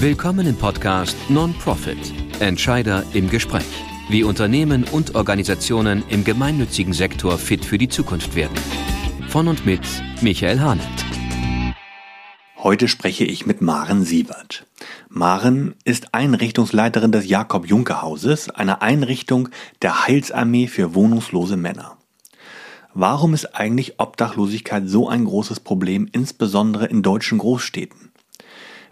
[0.00, 1.96] Willkommen im Podcast Non-Profit
[2.38, 3.64] Entscheider im Gespräch.
[4.10, 8.54] Wie Unternehmen und Organisationen im gemeinnützigen Sektor fit für die Zukunft werden.
[9.28, 9.80] Von und mit
[10.20, 10.86] Michael Hahnert.
[12.58, 14.66] Heute spreche ich mit Maren Sievert.
[15.08, 19.48] Maren ist Einrichtungsleiterin des Jakob-Juncker-Hauses, einer Einrichtung
[19.80, 21.96] der Heilsarmee für wohnungslose Männer.
[22.92, 28.10] Warum ist eigentlich Obdachlosigkeit so ein großes Problem, insbesondere in deutschen Großstädten?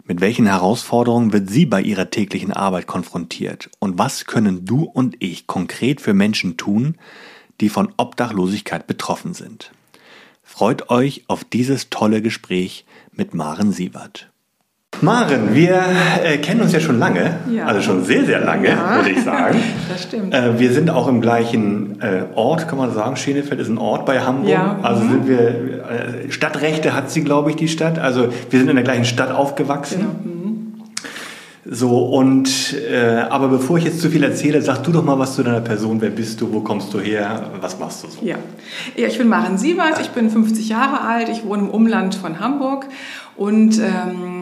[0.07, 3.71] Mit welchen Herausforderungen wird sie bei ihrer täglichen Arbeit konfrontiert?
[3.79, 6.95] Und was können du und ich konkret für Menschen tun,
[7.59, 9.71] die von Obdachlosigkeit betroffen sind?
[10.43, 14.29] Freut euch auf dieses tolle Gespräch mit Maren Sievert.
[15.01, 15.81] Maren, wir
[16.23, 17.65] äh, kennen uns ja schon lange, ja.
[17.65, 18.95] also schon sehr, sehr lange, ja.
[18.95, 19.59] würde ich sagen.
[19.89, 20.33] Das stimmt.
[20.33, 23.15] Äh, wir sind auch im gleichen äh, Ort, kann man sagen.
[23.15, 24.49] Schenefeld ist ein Ort bei Hamburg.
[24.49, 24.79] Ja.
[24.81, 25.09] Also mhm.
[25.09, 27.99] sind wir, äh, Stadtrechte hat sie, glaube ich, die Stadt.
[27.99, 29.99] Also wir sind in der gleichen Stadt aufgewachsen.
[29.99, 30.35] Genau.
[30.35, 30.45] Mhm.
[31.67, 35.35] So, und, äh, aber bevor ich jetzt zu viel erzähle, sag du doch mal was
[35.35, 35.99] zu deiner Person.
[35.99, 36.53] Wer bist du?
[36.53, 37.51] Wo kommst du her?
[37.59, 38.23] Was machst du so?
[38.23, 38.35] Ja,
[38.95, 42.39] ja ich bin Maren Sievert, ich bin 50 Jahre alt, ich wohne im Umland von
[42.39, 42.85] Hamburg
[43.35, 44.34] und ähm,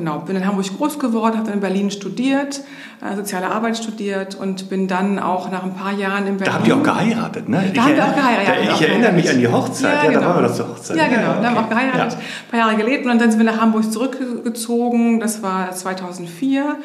[0.00, 2.62] genau, bin in Hamburg groß geworden, habe dann in Berlin studiert,
[3.00, 6.44] äh, soziale Arbeit studiert und bin dann auch nach ein paar Jahren in Berlin.
[6.46, 7.58] Da habt ihr auch geheiratet, ne?
[7.58, 8.68] Da ich haben wir auch geheiratet.
[8.68, 10.20] Da, ich erinnere mich an die Hochzeit, ja, ja genau.
[10.20, 10.96] da waren wir doch zur Hochzeit.
[10.96, 11.38] Ja, genau, ja, okay.
[11.42, 12.18] da haben wir auch geheiratet, ja.
[12.18, 16.76] ein paar Jahre gelebt und dann sind wir nach Hamburg zurückgezogen, das war 2004.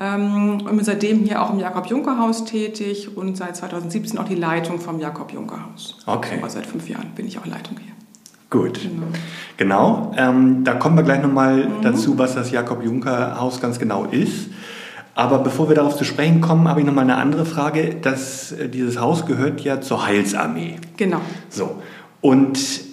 [0.00, 4.78] Ähm, und bin seitdem hier auch im Jakob-Juncker-Haus tätig und seit 2017 auch die Leitung
[4.78, 5.96] vom Jakob-Juncker-Haus.
[6.06, 6.38] Okay.
[6.40, 7.97] Also seit fünf Jahren bin ich auch Leitung hier.
[8.50, 8.80] Gut.
[8.80, 9.06] Genau.
[9.56, 10.12] genau.
[10.16, 11.82] Ähm, da kommen wir gleich nochmal mhm.
[11.82, 14.50] dazu, was das Jakob-Juncker-Haus ganz genau ist.
[15.14, 17.96] Aber bevor wir darauf zu sprechen kommen, habe ich nochmal eine andere Frage.
[18.00, 20.76] Das, äh, dieses Haus gehört ja zur Heilsarmee.
[20.96, 21.20] Genau.
[21.50, 21.82] So.
[22.20, 22.87] Und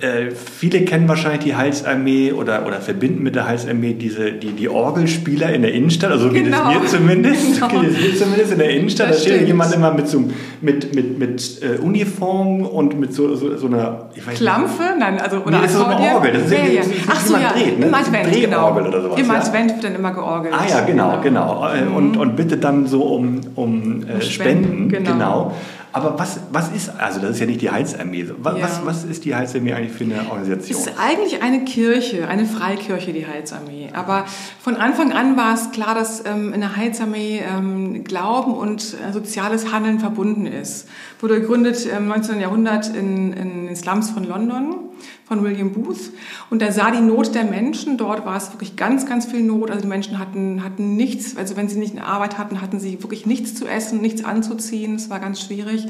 [0.00, 4.68] äh, viele kennen wahrscheinlich die Heilsarmee oder, oder verbinden mit der Heilsarmee diese, die, die
[4.68, 6.70] Orgelspieler in der Innenstadt, also genau.
[6.70, 7.80] geht es mir zumindest, genau.
[7.80, 10.24] geht es mir zumindest in der Innenstadt, das da steht jemand immer mit, so,
[10.60, 14.82] mit, mit, mit äh, Uniform und mit so, so, so einer, ich weiß Klampfe?
[14.82, 14.98] Nicht.
[15.00, 16.82] Nein, also, oder nee, das ist so eine Orgel, das ist ja, ja.
[17.08, 17.86] Ach so, ja, dreht, ne?
[17.86, 18.76] im Advent, genau.
[18.76, 19.34] Oder sowas, Im ja?
[19.34, 20.54] Advent wird dann immer georgelt.
[20.54, 21.66] Ah ja, genau, genau.
[21.72, 21.96] genau.
[21.96, 25.12] Und, und bitte dann so um, um, äh, Spenden, Spenden genau.
[25.12, 25.54] genau.
[25.92, 28.64] Aber was, was ist, also das ist ja nicht die Heilsarmee, was, ja.
[28.64, 30.80] was, was ist die Heilsarmee eigentlich für eine Organisation?
[30.80, 33.90] Es ist eigentlich eine Kirche, eine Freikirche, die Heilsarmee.
[33.94, 34.24] Aber
[34.60, 39.12] von Anfang an war es klar, dass ähm, in der Heilsarmee ähm, Glauben und äh,
[39.12, 40.88] soziales Handeln verbunden ist.
[41.20, 42.40] Wurde gegründet im 19.
[42.40, 44.87] Jahrhundert in, in den Slums von London
[45.28, 46.10] von William Booth.
[46.50, 47.98] Und er sah die Not der Menschen.
[47.98, 49.70] Dort war es wirklich ganz, ganz viel Not.
[49.70, 53.02] Also die Menschen hatten, hatten nichts, also wenn sie nicht eine Arbeit hatten, hatten sie
[53.02, 54.96] wirklich nichts zu essen, nichts anzuziehen.
[54.96, 55.86] Es war ganz schwierig.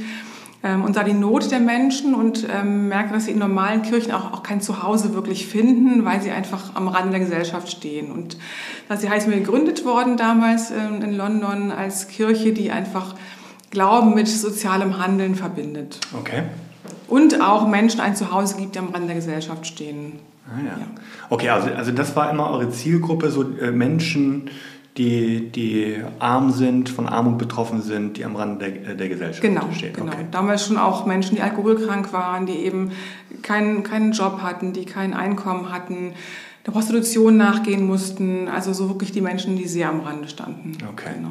[0.64, 4.10] Ähm, und sah die Not der Menschen und ähm, merkte, dass sie in normalen Kirchen
[4.12, 8.10] auch, auch kein Zuhause wirklich finden, weil sie einfach am Rand der Gesellschaft stehen.
[8.10, 8.36] Und
[8.88, 13.14] das heißt, mir gegründet worden damals ähm, in London als Kirche, die einfach
[13.70, 16.00] Glauben mit sozialem Handeln verbindet.
[16.18, 16.44] Okay.
[17.08, 20.20] Und auch Menschen ein Zuhause gibt, die am Rand der Gesellschaft stehen.
[20.46, 20.78] Ah, ja.
[20.78, 20.86] ja.
[21.30, 24.50] Okay, also, also das war immer eure Zielgruppe, so äh, Menschen,
[24.96, 29.42] die, die arm sind, von Armut betroffen sind, die am Rand der, äh, der Gesellschaft
[29.42, 29.92] genau, stehen.
[29.94, 30.26] Genau, okay.
[30.30, 32.92] damals schon auch Menschen, die alkoholkrank waren, die eben
[33.42, 36.14] keinen, keinen Job hatten, die kein Einkommen hatten,
[36.66, 40.76] der Prostitution nachgehen mussten, also so wirklich die Menschen, die sehr am Rande standen.
[40.90, 41.14] Okay.
[41.14, 41.30] Genau.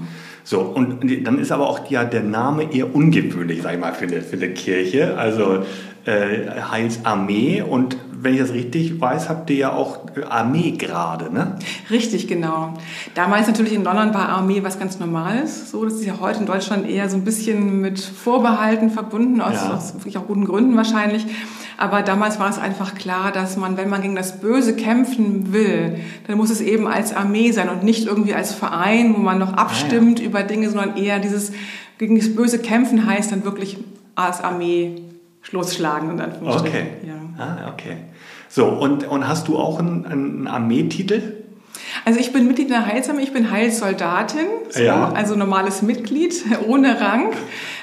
[0.50, 4.06] So, und dann ist aber auch ja der Name eher ungewöhnlich, sag ich mal, für
[4.06, 5.18] eine, für eine Kirche.
[5.18, 5.66] Also
[6.06, 11.58] äh, Heilsarmee und wenn ich das richtig weiß, habt ihr ja auch Armeegrade, ne?
[11.92, 12.74] Richtig, genau.
[13.14, 15.70] Damals natürlich in London war Armee was ganz Normales.
[15.70, 19.56] So, das ist ja heute in Deutschland eher so ein bisschen mit Vorbehalten verbunden, aus,
[19.56, 19.74] ja.
[19.74, 21.26] aus wirklich auch guten Gründen wahrscheinlich.
[21.80, 26.00] Aber damals war es einfach klar, dass man, wenn man gegen das Böse kämpfen will,
[26.26, 29.54] dann muss es eben als Armee sein und nicht irgendwie als Verein, wo man noch
[29.54, 30.28] abstimmt ah, ja.
[30.28, 31.52] über Dinge, sondern eher dieses
[31.98, 33.78] gegen das Böse kämpfen heißt dann wirklich
[34.16, 35.02] als Armee
[35.52, 36.88] losschlagen und Okay.
[37.06, 37.16] Ja.
[37.38, 37.98] Ah, okay.
[38.50, 41.38] So, und, und hast du auch einen, einen Armeetitel?
[42.06, 45.12] Also ich bin Mitglied in der Heilsarmee, ich bin Heilsoldatin, so, ja.
[45.14, 47.32] also normales Mitglied ohne Rang,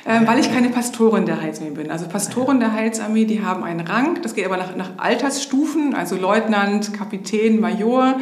[0.05, 1.91] äh, weil ich keine Pastorin der Heilsarmee bin.
[1.91, 6.17] Also Pastoren der Heilsarmee, die haben einen Rang, das geht aber nach, nach Altersstufen, also
[6.17, 8.17] Leutnant, Kapitän, Major.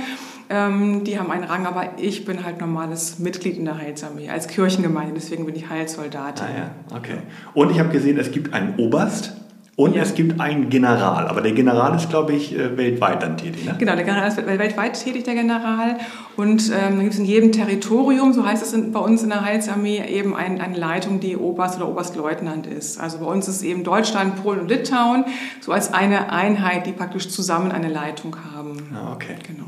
[0.50, 4.48] Ähm, die haben einen Rang, aber ich bin halt normales Mitglied in der Heilsarmee als
[4.48, 6.46] Kirchengemeinde, deswegen bin ich Heilsoldatin.
[6.46, 7.18] Ah ja, okay.
[7.54, 9.36] Und ich habe gesehen, es gibt einen Oberst.
[9.74, 10.02] Und ja.
[10.02, 13.64] es gibt einen General, aber der General ist, glaube ich, äh, weltweit dann tätig.
[13.64, 13.74] Ne?
[13.78, 15.96] Genau, der General ist weltweit tätig, der General.
[16.36, 19.42] Und ähm, dann gibt es in jedem Territorium, so heißt es bei uns in der
[19.42, 23.00] Heilsarmee, eben ein, eine Leitung, die Oberst oder Oberstleutnant ist.
[23.00, 25.24] Also bei uns ist eben Deutschland, Polen und Litauen
[25.62, 28.76] so als eine Einheit, die praktisch zusammen eine Leitung haben.
[28.94, 29.36] Ah, okay.
[29.48, 29.64] Genau.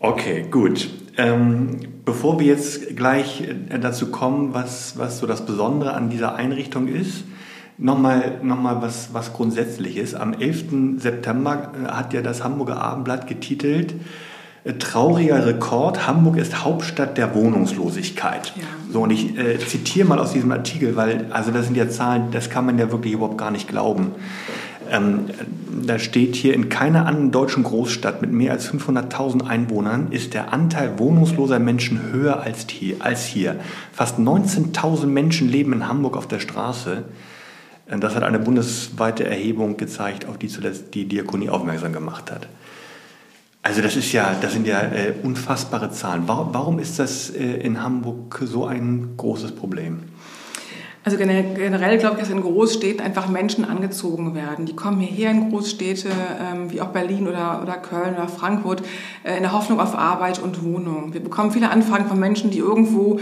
[0.00, 0.88] Okay, gut.
[1.16, 6.36] Ähm, bevor wir jetzt gleich äh, dazu kommen, was, was so das Besondere an dieser
[6.36, 7.24] Einrichtung ist,
[7.78, 10.14] nochmal noch mal was, was Grundsätzliches.
[10.14, 11.00] Am 11.
[11.00, 13.94] September äh, hat ja das Hamburger Abendblatt getitelt,
[14.62, 18.52] äh, Trauriger Rekord, Hamburg ist Hauptstadt der Wohnungslosigkeit.
[18.54, 18.62] Ja.
[18.92, 22.30] So, und ich äh, zitiere mal aus diesem Artikel, weil, also das sind ja Zahlen,
[22.30, 24.12] das kann man ja wirklich überhaupt gar nicht glauben.
[24.90, 25.26] Ähm,
[25.86, 30.52] da steht hier, in keiner anderen deutschen Großstadt mit mehr als 500.000 Einwohnern ist der
[30.52, 33.56] Anteil wohnungsloser Menschen höher als hier.
[33.92, 37.04] Fast 19.000 Menschen leben in Hamburg auf der Straße.
[37.86, 42.48] Äh, das hat eine bundesweite Erhebung gezeigt, auf die zuletzt die Diakonie aufmerksam gemacht hat.
[43.62, 46.22] Also das ist ja, das sind ja äh, unfassbare Zahlen.
[46.26, 50.04] Warum, warum ist das äh, in Hamburg so ein großes Problem?
[51.04, 54.66] Also generell glaube ich, dass in Großstädten einfach Menschen angezogen werden.
[54.66, 58.82] Die kommen hierher in Großstädte ähm, wie auch Berlin oder, oder Köln oder Frankfurt
[59.24, 61.14] äh, in der Hoffnung auf Arbeit und Wohnung.
[61.14, 63.20] Wir bekommen viele Anfragen von Menschen, die irgendwo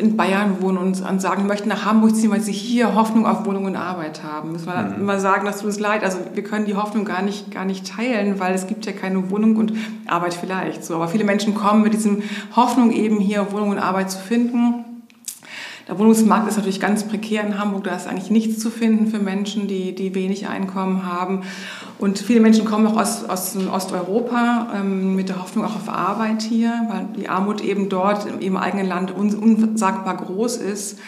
[0.00, 3.26] in Bayern wohnen und, und sagen, wir möchten nach Hamburg ziehen, weil sie hier Hoffnung
[3.26, 4.52] auf Wohnung und Arbeit haben.
[4.52, 5.02] Müssen wir mhm.
[5.02, 6.02] immer sagen, das tut uns leid.
[6.02, 9.30] Also wir können die Hoffnung gar nicht, gar nicht teilen, weil es gibt ja keine
[9.30, 9.74] Wohnung und
[10.06, 10.82] Arbeit vielleicht.
[10.82, 12.22] So, aber viele Menschen kommen mit diesem
[12.56, 14.85] Hoffnung eben hier Wohnung und Arbeit zu finden
[15.88, 17.84] der Wohnungsmarkt ist natürlich ganz prekär in Hamburg.
[17.84, 21.42] Da ist eigentlich nichts zu finden für Menschen, die, die wenig Einkommen haben.
[21.98, 26.42] Und viele Menschen kommen auch aus, aus Osteuropa ähm, mit der Hoffnung auch auf Arbeit
[26.42, 30.98] hier, weil die Armut eben dort im eigenen Land unsagbar groß ist.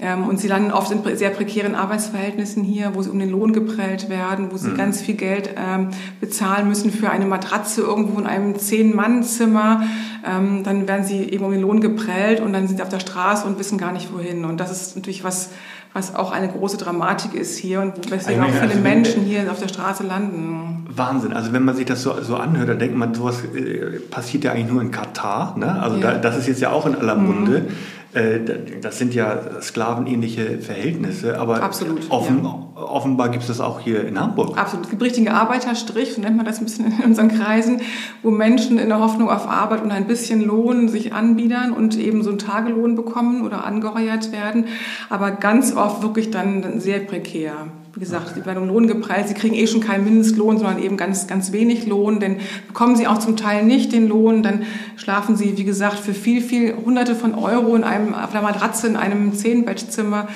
[0.00, 3.52] Ähm, und sie landen oft in sehr prekären Arbeitsverhältnissen hier, wo sie um den Lohn
[3.52, 4.76] geprellt werden, wo sie mhm.
[4.76, 5.88] ganz viel Geld ähm,
[6.20, 9.82] bezahlen müssen für eine Matratze irgendwo in einem Zehn-Mann-Zimmer.
[10.24, 13.00] Ähm, dann werden sie eben um den Lohn geprellt und dann sind sie auf der
[13.00, 14.44] Straße und wissen gar nicht wohin.
[14.44, 15.50] Und das ist natürlich was,
[15.92, 19.58] was auch eine große Dramatik ist hier und weswegen auch viele also Menschen hier auf
[19.58, 20.86] der Straße landen.
[20.88, 21.32] Wahnsinn.
[21.32, 24.52] Also wenn man sich das so, so anhört, dann denkt man, sowas äh, passiert ja
[24.52, 25.56] eigentlich nur in Katar.
[25.58, 25.80] Ne?
[25.80, 26.12] Also ja.
[26.12, 27.60] da, das ist jetzt ja auch in aller Munde.
[27.60, 27.97] Mhm.
[28.14, 28.40] Äh,
[28.80, 32.82] das sind ja sklavenähnliche Verhältnisse, aber Absolut, offen, ja.
[32.82, 34.56] offenbar gibt es das auch hier in Hamburg.
[34.56, 34.86] Absolut.
[34.86, 37.82] Es gibt richtigen Arbeiterstrich, so nennt man das ein bisschen in unseren Kreisen,
[38.22, 42.22] wo Menschen in der Hoffnung auf Arbeit und ein bisschen Lohn sich anbiedern und eben
[42.22, 44.66] so einen Tagelohn bekommen oder angeheuert werden,
[45.10, 47.68] aber ganz oft wirklich dann sehr prekär.
[47.98, 49.28] Wie gesagt, sie werden um Lohn gepreist.
[49.28, 52.20] Sie kriegen eh schon keinen Mindestlohn, sondern eben ganz, ganz wenig Lohn.
[52.20, 52.36] Denn
[52.68, 54.62] bekommen sie auch zum Teil nicht den Lohn, dann
[54.94, 58.86] schlafen sie, wie gesagt, für viel, viel Hunderte von Euro in einem, auf einer Matratze
[58.86, 60.28] in einem Zehnbettzimmer.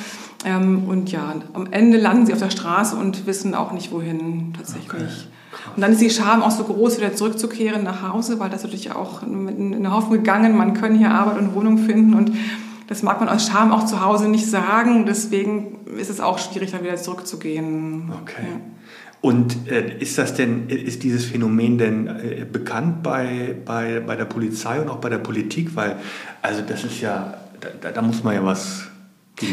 [0.44, 4.55] Ähm, und ja, am Ende landen sie auf der Straße und wissen auch nicht, wohin
[4.56, 4.91] tatsächlich.
[4.91, 5.05] Okay.
[5.76, 8.91] Und dann ist die Scham auch so groß, wieder zurückzukehren nach Hause, weil das natürlich
[8.91, 12.32] auch in der Hoffnung gegangen, man könne hier Arbeit und Wohnung finden und
[12.88, 15.06] das mag man aus Scham auch zu Hause nicht sagen.
[15.06, 18.12] Deswegen ist es auch schwierig, da wieder zurückzugehen.
[18.23, 18.43] Okay.
[18.43, 18.61] Ja.
[19.20, 24.25] Und äh, ist das denn, ist dieses Phänomen denn äh, bekannt bei, bei, bei der
[24.25, 25.76] Polizei und auch bei der Politik?
[25.76, 25.96] Weil,
[26.43, 27.34] also das ist ja,
[27.81, 28.88] da, da muss man ja was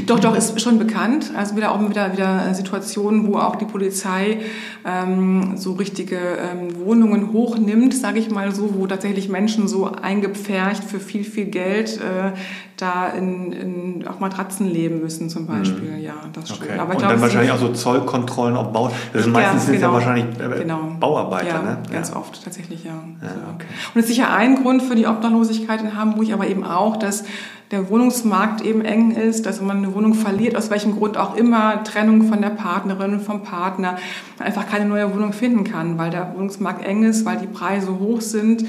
[0.05, 1.31] doch, doch, ist schon bekannt.
[1.35, 4.39] Also wieder auch wieder, wieder Situationen, wo auch die Polizei
[4.85, 10.83] ähm, so richtige ähm, Wohnungen hochnimmt, sage ich mal so, wo tatsächlich Menschen so eingepfercht
[10.83, 12.33] für viel, viel Geld äh,
[12.81, 15.91] da in, in auf Matratzen leben müssen zum Beispiel.
[15.91, 15.99] Mhm.
[15.99, 16.69] Ja, das okay.
[16.69, 16.79] schon.
[16.79, 18.91] Aber Und glaub, dann wahrscheinlich auch so Zollkontrollen auf Bau.
[19.13, 19.87] Das sind meistens ja, genau.
[19.87, 20.79] ja wahrscheinlich äh, genau.
[20.99, 21.77] Bauarbeiter, ja, ne?
[21.91, 22.91] Ganz oft tatsächlich, ja.
[23.21, 23.67] ja okay.
[23.93, 27.23] Und das ist sicher ein Grund für die Obdachlosigkeit in Hamburg, aber eben auch, dass
[27.71, 31.83] der Wohnungsmarkt eben eng ist, dass man eine Wohnung verliert, aus welchem Grund auch immer,
[31.83, 33.97] Trennung von der Partnerin, vom Partner,
[34.39, 38.21] einfach keine neue Wohnung finden kann, weil der Wohnungsmarkt eng ist, weil die Preise hoch
[38.21, 38.65] sind.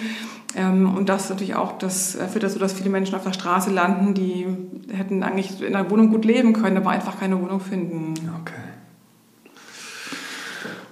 [0.57, 4.15] Ähm, und das natürlich auch das führt dazu, dass viele Menschen auf der Straße landen,
[4.15, 4.47] die
[4.93, 8.15] hätten eigentlich in einer Wohnung gut leben können, aber einfach keine Wohnung finden.
[8.43, 8.55] Okay.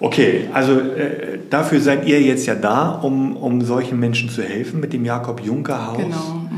[0.01, 4.79] Okay, also äh, dafür seid ihr jetzt ja da, um, um solchen Menschen zu helfen
[4.79, 5.97] mit dem Jakob Juncker Haus.
[5.97, 6.49] Genau.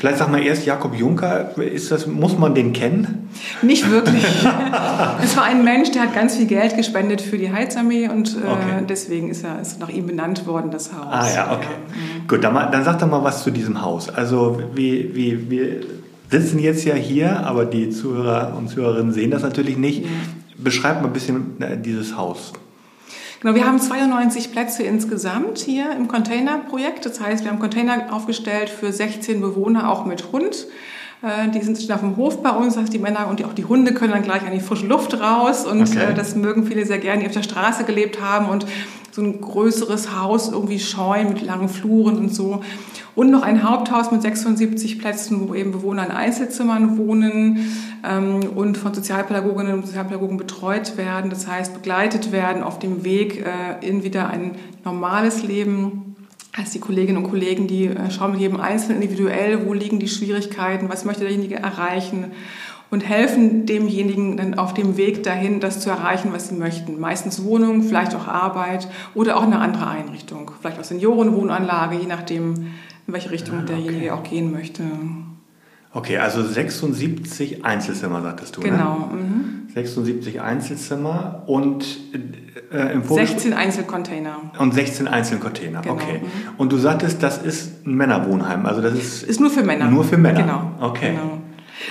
[0.00, 3.28] Vielleicht sag mal erst Jakob Juncker, ist das, muss man den kennen?
[3.60, 4.24] Nicht wirklich.
[5.22, 8.48] es war ein Mensch, der hat ganz viel Geld gespendet für die Heizarmee und äh,
[8.48, 8.84] okay.
[8.88, 11.06] deswegen ist er ist nach ihm benannt worden, das Haus.
[11.10, 11.66] Ah ja, okay.
[11.68, 11.94] Ja.
[11.94, 12.09] Mhm.
[12.30, 14.08] Gut, dann, dann sag doch mal was zu diesem Haus.
[14.08, 15.80] Also wie, wie, wir
[16.30, 20.06] sitzen jetzt ja hier, aber die Zuhörer und Zuhörerinnen sehen das natürlich nicht.
[20.56, 22.52] Beschreib mal ein bisschen äh, dieses Haus.
[23.40, 27.04] Genau, wir haben 92 Plätze insgesamt hier im Containerprojekt.
[27.04, 30.68] Das heißt, wir haben Container aufgestellt für 16 Bewohner, auch mit Hund.
[31.22, 33.64] Äh, die sind auf dem Hof bei uns, das heißt, die Männer und auch die
[33.64, 36.12] Hunde können dann gleich an die frische Luft raus und okay.
[36.12, 38.66] Äh, das mögen viele sehr gerne, die auf der Straße gelebt haben und
[39.20, 42.62] so ein größeres Haus irgendwie scheuen mit langen Fluren und so.
[43.14, 47.72] Und noch ein Haupthaus mit 76 Plätzen, wo eben Bewohner in Einzelzimmern wohnen
[48.08, 53.44] ähm, und von Sozialpädagoginnen und Sozialpädagogen betreut werden, das heißt begleitet werden auf dem Weg
[53.44, 54.52] äh, in wieder ein
[54.84, 56.16] normales Leben.
[56.56, 60.08] als die Kolleginnen und Kollegen, die äh, schauen mit jedem Einzelnen individuell, wo liegen die
[60.08, 62.32] Schwierigkeiten, was möchte derjenige erreichen
[62.90, 66.98] und helfen demjenigen dann auf dem Weg dahin, das zu erreichen, was sie möchten.
[66.98, 72.54] Meistens Wohnung, vielleicht auch Arbeit oder auch eine andere Einrichtung, vielleicht auch Seniorenwohnanlage, je nachdem,
[73.06, 73.74] in welche Richtung ah, okay.
[73.74, 74.82] derjenige auch gehen möchte.
[75.92, 78.60] Okay, also 76 Einzelzimmer, sagtest du.
[78.60, 78.70] Ne?
[78.70, 79.10] Genau.
[79.12, 79.22] Ne?
[79.22, 79.68] Mhm.
[79.74, 81.84] 76 Einzelzimmer und
[82.72, 84.52] äh, im 16 Einzelcontainer.
[84.58, 85.94] Und 16 Einzelcontainer, genau.
[85.94, 86.20] okay.
[86.22, 86.58] Mhm.
[86.58, 89.22] Und du sagtest, das ist ein Männerwohnheim, also das ist...
[89.24, 89.86] Ist nur für Männer.
[89.86, 90.72] Nur für Männer, genau.
[90.80, 91.12] Okay.
[91.12, 91.39] Genau.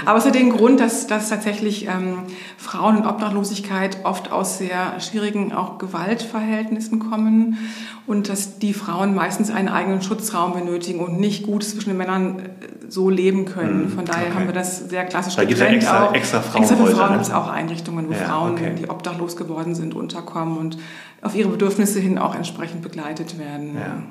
[0.06, 2.24] Aber es hat den Grund, dass, dass tatsächlich ähm,
[2.58, 7.58] Frauen in Obdachlosigkeit oft aus sehr schwierigen auch Gewaltverhältnissen kommen
[8.06, 12.40] und dass die Frauen meistens einen eigenen Schutzraum benötigen und nicht gut zwischen den Männern
[12.40, 12.44] äh,
[12.88, 13.86] so leben können.
[13.86, 14.36] Hm, Von daher okay.
[14.36, 15.62] haben wir das sehr klassisch da getrennt.
[15.62, 16.74] Da gibt es extra, extra Frauenhäuser.
[16.74, 17.18] Extra für Frauen ne?
[17.18, 18.76] gibt es auch Einrichtungen, wo ja, Frauen, okay.
[18.80, 20.78] die obdachlos geworden sind, unterkommen und
[21.22, 23.76] auf ihre Bedürfnisse hin auch entsprechend begleitet werden.
[23.76, 24.04] Ja.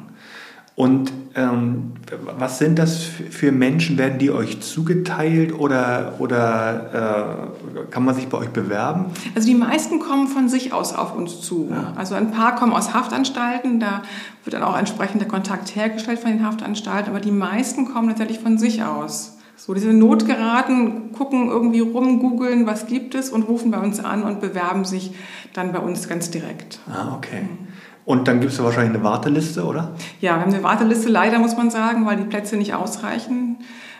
[0.79, 1.95] Und ähm,
[2.39, 3.99] was sind das für Menschen?
[3.99, 9.07] Werden die euch zugeteilt oder, oder äh, kann man sich bei euch bewerben?
[9.35, 11.67] Also die meisten kommen von sich aus auf uns zu.
[11.69, 11.95] Ja.
[11.97, 14.03] Also ein paar kommen aus Haftanstalten, da
[14.45, 18.39] wird dann auch entsprechend der Kontakt hergestellt von den Haftanstalten, aber die meisten kommen tatsächlich
[18.39, 19.37] von sich aus.
[19.57, 23.73] So, die sind in Not geraten, gucken irgendwie rum, googeln, was gibt es und rufen
[23.73, 25.13] bei uns an und bewerben sich
[25.55, 26.79] dann bei uns ganz direkt.
[26.89, 27.43] Ah, okay.
[27.43, 27.69] Mhm.
[28.09, 29.91] Und dann gibt es ja wahrscheinlich eine Warteliste, oder?
[30.23, 33.59] Ja, wir haben eine Warteliste, leider muss man sagen, weil die Plätze nicht ausreichen.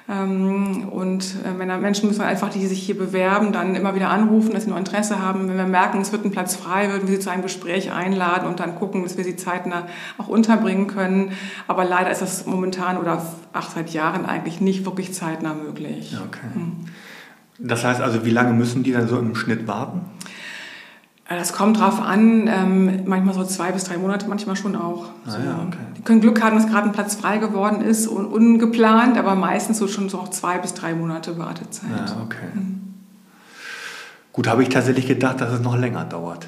[0.09, 4.65] Ähm, und äh, Menschen müssen einfach, die sich hier bewerben, dann immer wieder anrufen, dass
[4.65, 5.47] sie noch Interesse haben.
[5.47, 8.49] Wenn wir merken, es wird ein Platz frei, würden wir sie zu einem Gespräch einladen
[8.49, 11.33] und dann gucken, dass wir sie zeitnah auch unterbringen können.
[11.67, 13.23] Aber leider ist das momentan oder
[13.53, 16.17] ach, seit Jahren eigentlich nicht wirklich zeitnah möglich.
[16.19, 16.47] Okay.
[16.55, 16.87] Hm.
[17.59, 20.01] Das heißt also, wie lange müssen die dann so im Schnitt warten?
[21.29, 25.07] Das kommt drauf an, ähm, manchmal so zwei bis drei Monate, manchmal schon auch.
[25.27, 25.77] Ah, ja, okay.
[25.99, 29.77] Die können Glück haben, dass gerade ein Platz frei geworden ist und ungeplant, aber meistens
[29.77, 31.91] so schon so auch zwei bis drei Monate Wartezeit.
[31.91, 32.49] Ja, okay.
[32.55, 32.95] Mhm.
[34.33, 36.47] Gut, habe ich tatsächlich gedacht, dass es noch länger dauert.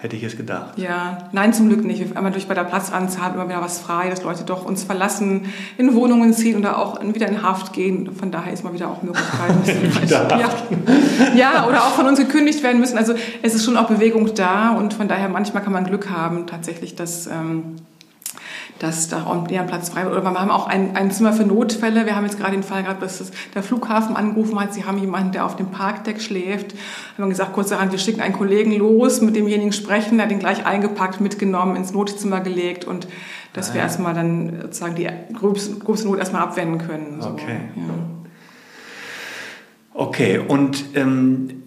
[0.00, 0.78] Hätte ich es gedacht.
[0.78, 2.14] Ja, nein, zum Glück nicht.
[2.14, 5.92] Haben durch bei der Platzanzahl immer wieder was frei, dass Leute doch uns verlassen, in
[5.96, 8.14] Wohnungen ziehen oder auch wieder in Haft gehen.
[8.14, 10.06] Von daher ist mal wieder auch Möglichkeiten.
[10.08, 10.38] ja.
[11.34, 12.96] ja, oder auch von uns gekündigt werden müssen.
[12.96, 16.46] Also es ist schon auch Bewegung da und von daher manchmal kann man Glück haben,
[16.46, 17.74] tatsächlich, dass ähm,
[18.78, 20.12] dass da auch ein Platz frei wird.
[20.12, 22.06] Oder wir haben auch ein, ein Zimmer für Notfälle.
[22.06, 25.32] Wir haben jetzt gerade den Fall gehabt, dass der Flughafen angerufen hat, sie haben jemanden,
[25.32, 26.74] der auf dem Parkdeck schläft.
[27.16, 30.30] Wir haben gesagt, kurz daran, wir schicken einen Kollegen los, mit demjenigen sprechen, der hat
[30.30, 33.08] den gleich eingepackt, mitgenommen, ins Notzimmer gelegt und
[33.52, 33.84] dass ah, wir ja.
[33.84, 37.20] erstmal dann sozusagen die gröbste, gröbste Not erstmal abwenden können.
[37.20, 37.30] So.
[37.30, 37.60] Okay.
[37.74, 37.94] Ja.
[39.94, 41.62] Okay, und ähm,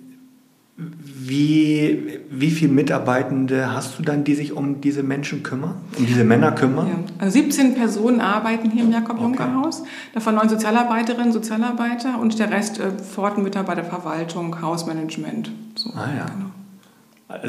[1.04, 6.24] wie, wie viele Mitarbeitende hast du dann, die sich um diese Menschen kümmern, um diese
[6.24, 6.88] Männer kümmern?
[6.88, 6.96] Ja.
[7.20, 9.90] Also 17 Personen arbeiten hier im Jakob-Juncker-Haus, okay.
[10.14, 15.52] davon neun Sozialarbeiterinnen, Sozialarbeiter und der Rest äh, Pforten Mitarbeiter, Verwaltung, Hausmanagement.
[15.76, 16.26] So, ah ja.
[16.26, 16.52] Genau.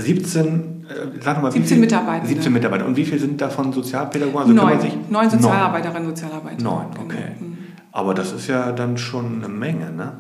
[0.01, 2.27] 17, äh, sag mal, 17 Mitarbeiter.
[2.27, 2.87] 17 Mitarbeiter.
[2.87, 4.41] Und wie viele sind davon Sozialpädagogen?
[4.41, 4.81] Also neun.
[4.81, 6.63] Sich neun Sozialarbeiterinnen, Sozialarbeiter.
[6.63, 7.17] Neun, okay.
[7.39, 7.53] Genau.
[7.93, 10.13] Aber das ist ja dann schon eine Menge, ne?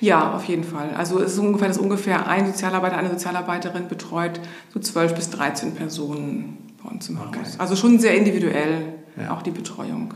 [0.00, 0.90] Ja, auf jeden Fall.
[0.96, 4.40] Also es ist ungefähr, dass ungefähr ein Sozialarbeiter, eine Sozialarbeiterin betreut
[4.72, 7.40] so 12 bis 13 Personen bei uns im okay.
[7.40, 7.58] Haus.
[7.58, 9.34] Also schon sehr individuell ja.
[9.34, 10.14] auch die Betreuung.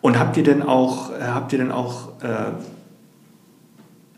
[0.00, 2.52] Und habt ihr denn auch, äh, habt ihr denn auch äh,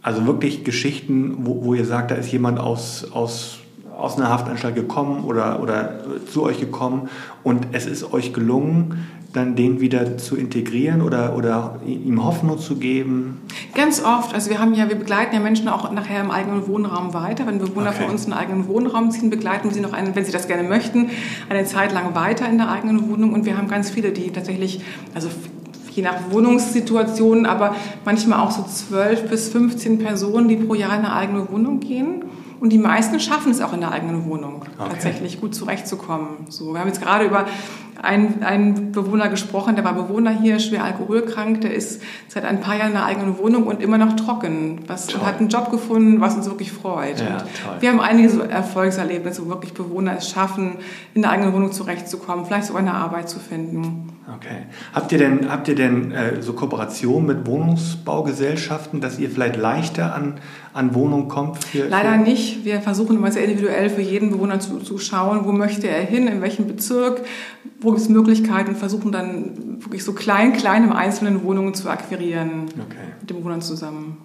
[0.03, 3.59] also wirklich Geschichten, wo, wo ihr sagt, da ist jemand aus, aus,
[3.97, 6.01] aus einer Haftanstalt gekommen oder, oder
[6.31, 7.09] zu euch gekommen
[7.43, 12.77] und es ist euch gelungen, dann den wieder zu integrieren oder, oder ihm Hoffnung zu
[12.77, 13.43] geben?
[13.75, 14.35] Ganz oft.
[14.35, 17.47] Also wir haben ja, wir begleiten ja Menschen auch nachher im eigenen Wohnraum weiter.
[17.47, 18.05] Wenn Bewohner okay.
[18.05, 20.67] von uns einen eigenen Wohnraum ziehen, begleiten wir sie noch, einen, wenn sie das gerne
[20.67, 21.11] möchten,
[21.51, 23.35] eine Zeit lang weiter in der eigenen Wohnung.
[23.35, 24.81] Und wir haben ganz viele, die tatsächlich,
[25.15, 25.29] also
[25.91, 27.77] je nach Wohnungssituation, aber
[28.07, 32.23] manchmal auch so 12 bis 15 Personen, die pro Jahr in eine eigene Wohnung gehen.
[32.61, 34.91] Und die meisten schaffen es auch in der eigenen Wohnung, okay.
[34.91, 36.47] tatsächlich gut zurechtzukommen.
[36.49, 37.47] So, wir haben jetzt gerade über
[38.03, 42.77] einen, einen Bewohner gesprochen, der war Bewohner hier, schwer alkoholkrank, der ist seit ein paar
[42.77, 44.81] Jahren in einer eigenen Wohnung und immer noch trocken.
[44.87, 47.21] Was, und hat einen Job gefunden, was uns wirklich freut.
[47.21, 47.45] Ja,
[47.81, 50.77] wir haben einige so Erfolgserlebnisse, wo wirklich Bewohner es schaffen,
[51.15, 54.17] in der eigenen Wohnung zurechtzukommen, vielleicht sogar eine Arbeit zu finden.
[54.35, 54.67] Okay.
[54.93, 60.15] Habt ihr denn, habt ihr denn äh, so Kooperationen mit Wohnungsbaugesellschaften, dass ihr vielleicht leichter
[60.17, 60.41] an,
[60.75, 61.65] an Wohnungen kommt?
[61.65, 62.65] Für, Leider für nicht.
[62.65, 66.27] Wir versuchen immer sehr individuell für jeden Bewohner zu, zu schauen, wo möchte er hin,
[66.27, 67.21] in welchem Bezirk,
[67.87, 72.65] wo gibt es Möglichkeiten, versuchen dann wirklich so klein, klein im einzelnen Wohnungen zu akquirieren
[72.75, 72.97] okay.
[73.21, 74.17] mit den Bewohnern zusammen.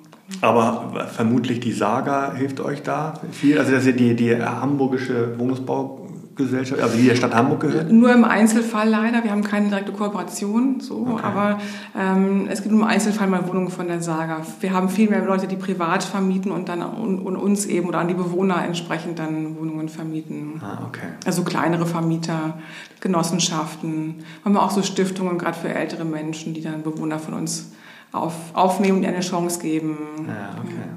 [0.42, 3.60] Aber vermutlich die Saga hilft euch da viel.
[3.60, 6.01] Also das ist ja die, die hamburgische Wohnungsbau
[6.36, 7.92] Gesellschaft, also die der Stadt Hamburg gehört?
[7.92, 9.24] Nur im Einzelfall leider.
[9.24, 11.24] Wir haben keine direkte Kooperation, so, Okay.
[11.24, 11.60] aber
[11.98, 14.42] ähm, es gibt im Einzelfall mal Wohnungen von der Saga.
[14.60, 18.00] Wir haben viel mehr Leute, die privat vermieten und dann und, und uns eben oder
[18.00, 20.62] an die Bewohner entsprechend dann Wohnungen vermieten.
[20.62, 21.08] Ah, okay.
[21.26, 22.58] Also kleinere Vermieter,
[23.00, 27.72] Genossenschaften, haben wir auch so Stiftungen, gerade für ältere Menschen, die dann Bewohner von uns
[28.12, 29.98] auf, aufnehmen und eine Chance geben.
[30.28, 30.88] Ja, okay.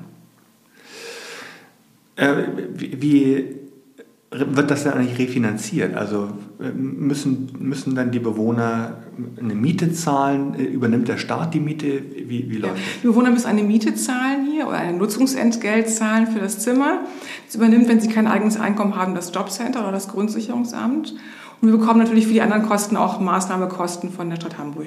[2.16, 3.63] Äh, wie, wie
[4.36, 5.94] wird das dann eigentlich refinanziert?
[5.94, 6.28] Also
[6.60, 8.98] äh, müssen, müssen dann die Bewohner
[9.40, 10.54] eine Miete zahlen?
[10.58, 12.02] Äh, Übernimmt der Staat die Miete?
[12.26, 16.40] Wie, wie läuft Die Bewohner müssen eine Miete zahlen hier oder ein Nutzungsentgelt zahlen für
[16.40, 17.00] das Zimmer.
[17.46, 21.14] Das übernimmt, wenn sie kein eigenes Einkommen haben, das Jobcenter oder das Grundsicherungsamt.
[21.60, 24.86] Und wir bekommen natürlich für die anderen Kosten auch Maßnahmekosten von der Stadt Hamburg.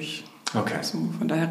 [0.54, 0.74] Okay.
[0.78, 1.50] Also von daher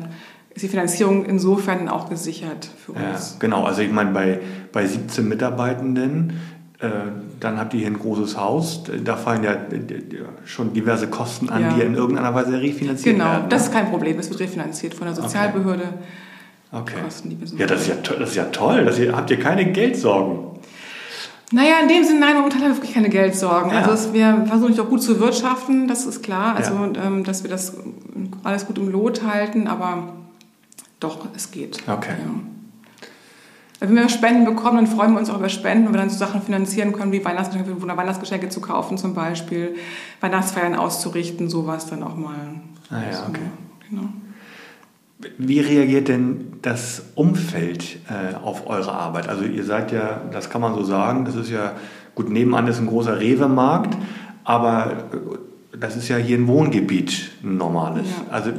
[0.54, 3.38] ist die Finanzierung insofern auch gesichert für Ja, uns.
[3.39, 3.63] genau.
[3.66, 4.39] Also ich meine, bei,
[4.72, 6.34] bei 17 Mitarbeitenden,
[6.80, 6.89] äh,
[7.39, 9.58] dann habt ihr hier ein großes Haus, da fallen ja äh,
[10.46, 11.74] schon diverse Kosten an, Ja.
[11.74, 13.44] die in irgendeiner Weise refinanziert Genau, werden.
[13.44, 13.50] ne?
[13.50, 14.17] das ist kein Problem.
[14.20, 15.94] Es wird refinanziert von der Sozialbehörde.
[16.72, 16.96] okay.
[17.03, 18.86] Kosten, die Ja, das ist ja, das ist ja toll.
[18.86, 20.60] Das ihr, habt ihr keine Geldsorgen.
[21.53, 23.72] Naja, in dem Sinne, nein, momentan haben wir wirklich keine Geldsorgen.
[23.72, 23.77] Ja.
[23.79, 26.56] Also es, wir versuchen nicht auch gut zu wirtschaften, das ist klar.
[26.58, 27.06] Also, Ja.
[27.06, 27.74] ähm, dass wir das
[28.44, 30.10] alles gut im Lot halten, aber
[31.00, 31.84] doch, es geht.
[31.88, 32.15] Okay.
[32.20, 32.56] Ja.
[33.79, 36.17] Wenn wir Spenden bekommen, dann freuen wir uns auch über Spenden, wenn wir dann so
[36.17, 39.75] Sachen finanzieren können, wie Weihnachtsgeschenke, Weihnachtsgeschenke zu kaufen zum Beispiel,
[40.19, 42.36] Weihnachtsfeiern auszurichten, sowas dann auch mal.
[42.89, 43.41] Ah ja, So, okay.
[43.89, 44.10] Genau.
[45.38, 49.29] Wie reagiert denn das Umfeld äh, auf eure Arbeit?
[49.29, 51.74] Also ihr seid ja, das kann man so sagen, das ist ja,
[52.13, 53.98] gut, nebenan ist ein großer Rewe-Markt,
[54.43, 58.07] aber äh, das ist ja hier ein Wohngebiet, ein normales.
[58.07, 58.34] Ja.
[58.34, 58.53] Also äh,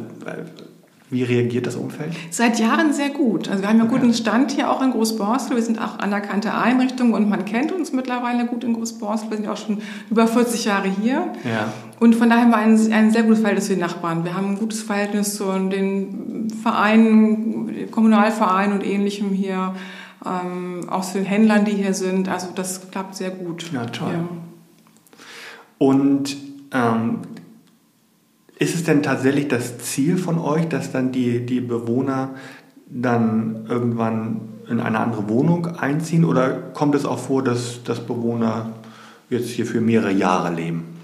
[1.10, 2.12] wie reagiert das Umfeld?
[2.30, 3.48] Seit Jahren sehr gut.
[3.48, 5.56] Also wir haben ja guten Stand hier auch in Großborstel.
[5.56, 9.30] Wir sind auch anerkannte Einrichtung und man kennt uns mittlerweile gut in Großborstel.
[9.30, 11.32] Wir sind auch schon über 40 Jahre hier.
[11.44, 11.72] Ja.
[11.98, 14.24] Und von daher haben wir ein, ein sehr gutes Verhältnis zu den Nachbarn.
[14.24, 19.74] Wir haben ein gutes Verhältnis zu den Vereinen, Kommunalvereinen und ähnlichem hier,
[20.26, 22.28] ähm, auch zu den Händlern, die hier sind.
[22.28, 23.70] Also das klappt sehr gut.
[23.72, 24.12] Ja, toll.
[24.12, 24.28] Ja.
[25.78, 26.37] Und
[26.72, 27.20] ähm,
[28.59, 32.31] ist es denn tatsächlich das Ziel von euch, dass dann die, die Bewohner
[32.88, 38.73] dann irgendwann in eine andere Wohnung einziehen oder kommt es auch vor, dass, dass Bewohner
[39.31, 40.97] jetzt hier für mehrere Jahre leben?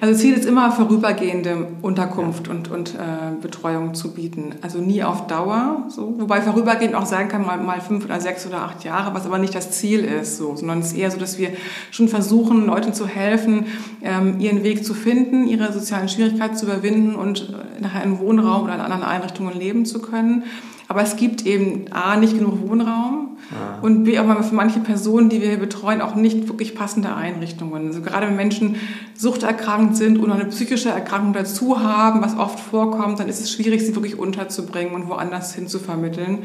[0.00, 4.54] Also Ziel ist immer vorübergehende Unterkunft und, und äh, Betreuung zu bieten.
[4.62, 6.14] Also nie auf Dauer, so.
[6.18, 9.38] wobei vorübergehend auch sein kann, mal, mal fünf oder sechs oder acht Jahre, was aber
[9.38, 11.50] nicht das Ziel ist, so, sondern es ist eher so, dass wir
[11.90, 13.66] schon versuchen, Leuten zu helfen,
[14.02, 18.64] ähm, ihren Weg zu finden, ihre sozialen Schwierigkeiten zu überwinden und äh, nachher in Wohnraum
[18.64, 20.44] oder in anderen Einrichtungen leben zu können.
[20.88, 23.25] Aber es gibt eben A, nicht genug Wohnraum
[23.82, 27.14] und B, auch mal für manche Personen, die wir hier betreuen, auch nicht wirklich passende
[27.14, 27.88] Einrichtungen.
[27.88, 28.76] Also gerade wenn Menschen
[29.14, 33.82] suchterkrankt sind oder eine psychische Erkrankung dazu haben, was oft vorkommt, dann ist es schwierig,
[33.82, 36.44] sie wirklich unterzubringen und woanders hin zu vermitteln.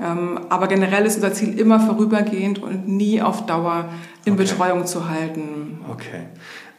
[0.00, 3.88] Ähm, aber generell ist unser Ziel immer vorübergehend und nie auf Dauer
[4.24, 4.44] in Okay.
[4.44, 5.80] Betreuung zu halten.
[5.90, 6.26] Okay.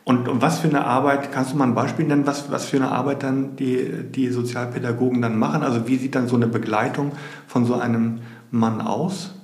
[0.05, 2.77] Und, und was für eine Arbeit, kannst du mal ein Beispiel nennen, was, was für
[2.77, 5.61] eine Arbeit dann die, die Sozialpädagogen dann machen?
[5.61, 7.11] Also wie sieht dann so eine Begleitung
[7.45, 9.35] von so einem Mann aus?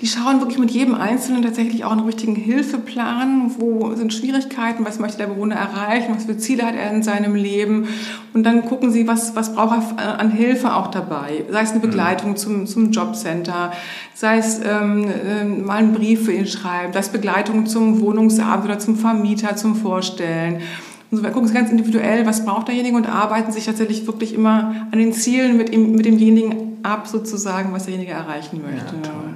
[0.00, 3.54] Die schauen wirklich mit jedem Einzelnen tatsächlich auch einen richtigen Hilfeplan.
[3.58, 4.84] Wo sind Schwierigkeiten?
[4.84, 6.14] Was möchte der Bewohner erreichen?
[6.14, 7.88] Was für Ziele hat er in seinem Leben?
[8.32, 11.44] Und dann gucken sie, was, was braucht er an Hilfe auch dabei?
[11.50, 13.72] Sei es eine Begleitung zum, zum Jobcenter,
[14.14, 18.64] sei es ähm, äh, mal einen Brief für ihn schreiben, sei es Begleitung zum Wohnungsabend
[18.64, 20.62] oder zum Vermieter, zum Vorstellen.
[21.10, 24.32] Und so, wir gucken sie ganz individuell, was braucht derjenige und arbeiten sich tatsächlich wirklich
[24.32, 29.02] immer an den Zielen mit, ihm, mit demjenigen ab, sozusagen, was derjenige erreichen möchte.
[29.02, 29.34] toll.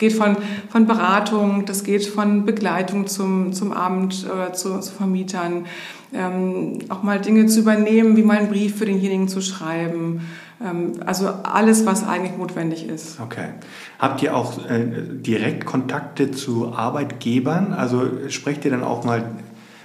[0.00, 0.36] Geht von,
[0.70, 5.66] von Beratung, das geht von Begleitung zum, zum Amt oder zu, zu Vermietern,
[6.12, 10.22] ähm, auch mal Dinge zu übernehmen, wie mal einen Brief für denjenigen zu schreiben.
[10.64, 13.20] Ähm, also alles, was eigentlich notwendig ist.
[13.20, 13.50] Okay.
[13.98, 17.74] Habt ihr auch äh, direkt Kontakte zu Arbeitgebern?
[17.74, 19.24] Also sprecht ihr dann auch mal,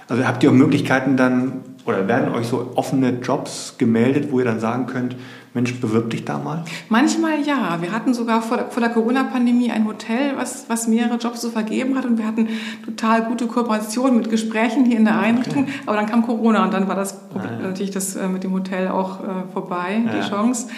[0.08, 4.44] also habt ihr auch Möglichkeiten dann, oder werden euch so offene Jobs gemeldet, wo ihr
[4.44, 5.16] dann sagen könnt,
[5.54, 6.64] Mensch, bewirb dich da mal?
[6.90, 7.78] Manchmal ja.
[7.80, 11.96] Wir hatten sogar vor, der- der Corona-Pandemie ein Hotel, was, was mehrere Jobs zu vergeben
[11.96, 12.48] hat und wir hatten
[12.84, 15.66] total gute Kooperation mit Gesprächen hier in der Einrichtung.
[15.86, 17.68] Aber dann kam Corona und dann war das Problem, Ah, ja.
[17.68, 20.12] natürlich das äh, mit dem Hotel auch äh, vorbei, Ja.
[20.20, 20.68] die Chance.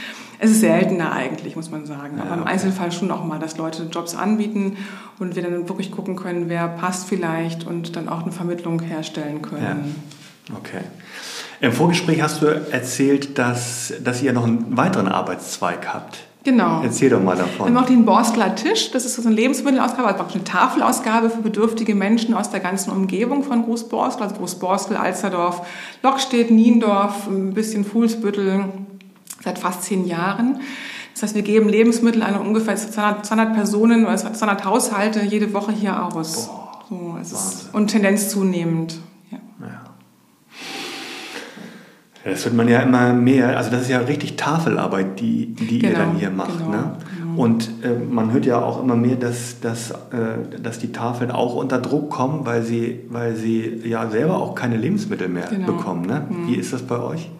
[0.40, 2.20] Es ist seltener eigentlich, muss man sagen.
[2.20, 2.52] Aber Ja, im okay.
[2.52, 4.76] Einzelfall schon auch mal, dass Leute Jobs anbieten
[5.18, 9.42] und wir dann wirklich gucken können, wer passt vielleicht und dann auch eine Vermittlung herstellen
[9.42, 9.96] können.
[10.56, 10.80] Okay.
[11.60, 16.18] Im Vorgespräch hast du erzählt, dass, dass ihr noch einen weiteren Arbeitszweig habt.
[16.44, 16.82] Genau.
[16.82, 17.66] Erzähl doch mal davon.
[17.66, 18.90] Wir haben auch den Borstler Tisch.
[18.92, 23.42] Das ist so eine Lebensmittelausgabe, also eine Tafelausgabe für bedürftige Menschen aus der ganzen Umgebung
[23.42, 25.66] von Großborstel, also Großborstel, Alsterdorf,
[26.02, 28.64] Lockstedt, Niendorf, ein bisschen Fuhlsbüttel,
[29.42, 30.60] seit fast zehn Jahren.
[31.12, 35.72] Das heißt, wir geben Lebensmittel an ungefähr 200, 200 Personen oder 200 Haushalte jede Woche
[35.72, 36.46] hier aus.
[36.46, 39.00] Boah, so, ist, und Tendenz zunehmend.
[39.30, 39.38] Ja.
[39.60, 39.80] ja.
[42.30, 45.92] Das wird man ja immer mehr, also das ist ja richtig Tafelarbeit, die, die genau,
[45.92, 46.58] ihr dann hier macht.
[46.58, 46.96] Genau, ne?
[47.38, 51.54] Und äh, man hört ja auch immer mehr, dass, dass, äh, dass die Tafeln auch
[51.54, 55.68] unter Druck kommen, weil sie, weil sie ja selber auch keine Lebensmittel mehr genau.
[55.68, 56.04] bekommen.
[56.04, 56.26] Ne?
[56.28, 56.48] Mhm.
[56.48, 57.30] Wie ist das bei euch?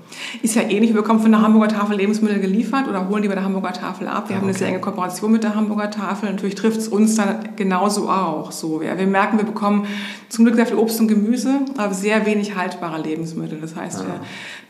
[0.43, 0.95] Ist ja ähnlich.
[0.95, 4.09] Wir bekommen von der Hamburger Tafel Lebensmittel geliefert oder holen die bei der Hamburger Tafel
[4.09, 4.29] ab.
[4.29, 6.31] Wir ah, haben eine sehr enge Kooperation mit der Hamburger Tafel.
[6.31, 8.83] Natürlich trifft es uns dann genauso auch so.
[8.83, 9.87] Ja, wir merken, wir bekommen
[10.29, 13.59] zum Glück sehr viel Obst und Gemüse, aber sehr wenig haltbare Lebensmittel.
[13.61, 14.07] Das heißt, ah.
[14.07, 14.21] wir,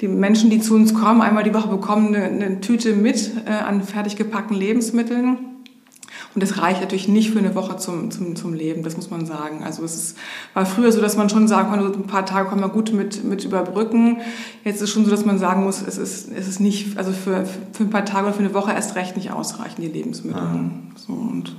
[0.00, 3.50] die Menschen, die zu uns kommen, einmal die Woche bekommen eine, eine Tüte mit äh,
[3.50, 5.17] an fertig gepackten Lebensmitteln
[6.34, 9.26] und das reicht natürlich nicht für eine Woche zum, zum, zum Leben, das muss man
[9.26, 9.64] sagen.
[9.64, 10.18] Also es ist,
[10.54, 13.24] war früher so, dass man schon sagen konnte, ein paar Tage kann man gut mit,
[13.24, 14.18] mit überbrücken.
[14.64, 17.12] Jetzt ist es schon so, dass man sagen muss, es ist, es ist nicht, also
[17.12, 20.40] für, für ein paar Tage oder für eine Woche erst recht nicht ausreichend, die Lebensmittel.
[20.40, 20.60] Ah.
[20.96, 21.56] So, und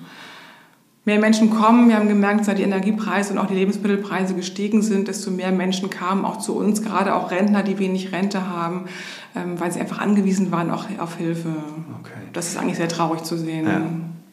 [1.06, 1.90] mehr Menschen kommen.
[1.90, 5.90] Wir haben gemerkt, seit die Energiepreise und auch die Lebensmittelpreise gestiegen sind, desto mehr Menschen
[5.90, 8.86] kamen auch zu uns, gerade auch Rentner, die wenig Rente haben,
[9.36, 11.50] ähm, weil sie einfach angewiesen waren auch auf Hilfe.
[12.00, 12.19] Okay.
[12.34, 13.66] Das ist eigentlich sehr traurig zu sehen.
[13.66, 13.82] Ja.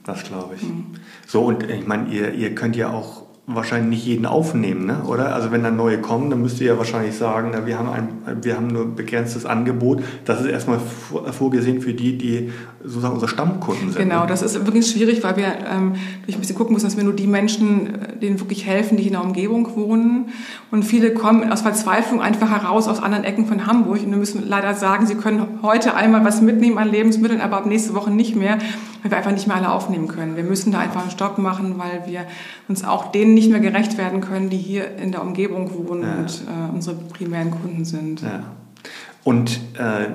[0.04, 0.62] Das glaube ich.
[0.62, 0.94] Mhm.
[1.26, 5.02] So, und ich meine, ihr, ihr könnt ja auch wahrscheinlich nicht jeden aufnehmen, ne?
[5.06, 5.32] oder?
[5.32, 8.42] Also wenn dann neue kommen, dann müsst ihr ja wahrscheinlich sagen, na, wir, haben ein,
[8.42, 10.02] wir haben nur ein begrenztes Angebot.
[10.24, 12.50] Das ist erstmal vorgesehen für die, die
[12.82, 14.02] sozusagen unsere Stammkunden sind.
[14.02, 14.26] Genau, ne?
[14.26, 15.94] das ist wirklich schwierig, weil wir ähm,
[16.26, 19.12] ein bisschen gucken müssen, dass wir nur die Menschen, äh, denen wirklich helfen, die in
[19.12, 20.30] der Umgebung wohnen.
[20.72, 24.02] Und viele kommen aus Verzweiflung einfach heraus aus anderen Ecken von Hamburg.
[24.02, 27.66] Und wir müssen leider sagen, sie können heute einmal was mitnehmen an Lebensmitteln, aber ab
[27.66, 28.58] nächste Woche nicht mehr,
[29.06, 30.36] weil wir einfach nicht mehr alle aufnehmen können.
[30.36, 32.26] Wir müssen da einfach einen Stopp machen, weil wir
[32.68, 36.16] uns auch denen nicht mehr gerecht werden können, die hier in der Umgebung wohnen ja.
[36.16, 38.22] und äh, unsere primären Kunden sind.
[38.22, 38.44] Ja.
[39.24, 40.08] Und äh,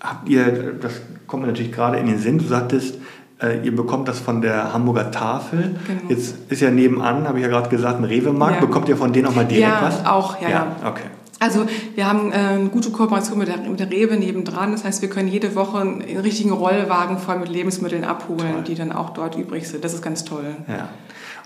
[0.00, 2.98] habt ihr, das kommt mir natürlich gerade in den Sinn, du sagtest,
[3.40, 5.76] äh, ihr bekommt das von der Hamburger Tafel.
[5.86, 6.00] Genau.
[6.08, 8.56] Jetzt ist ja nebenan, habe ich ja gerade gesagt, ein Rewe-Markt.
[8.56, 8.60] Ja.
[8.60, 10.04] Bekommt ihr von denen auch mal direkt ja, was?
[10.04, 10.76] Auch, ja, ja.
[10.84, 11.04] Okay.
[11.40, 14.72] Also wir haben äh, eine gute Kooperation mit der, mit der Rewe nebendran.
[14.72, 18.64] Das heißt, wir können jede Woche einen richtigen Rollwagen voll mit Lebensmitteln abholen, toll.
[18.66, 19.84] die dann auch dort übrig sind.
[19.84, 20.56] Das ist ganz toll.
[20.66, 20.88] Ja.